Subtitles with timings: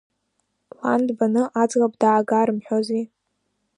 [0.81, 3.03] Лан дбаны, аӡӷаб даага рымҳәози.